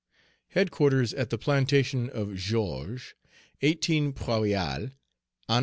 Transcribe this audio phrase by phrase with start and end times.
[0.55, 3.13] "HEADQUARTERS AT THE PLANTATION OF GEORGES,
[3.61, 4.89] 18 Prairial,
[5.47, 5.59] An.